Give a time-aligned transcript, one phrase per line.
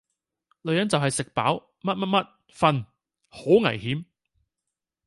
[0.63, 2.85] 女人就系食飽、乜乜乜、瞓!
[3.29, 4.05] 好危險!